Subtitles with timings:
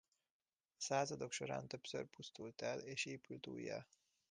[0.77, 3.85] A századok során többször pusztult el és épült újjá.